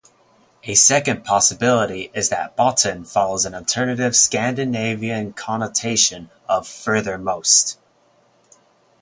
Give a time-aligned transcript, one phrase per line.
[0.63, 7.77] A second possibility is that "botten" follows an alternative Scandinavian connotation of 'furthermost'.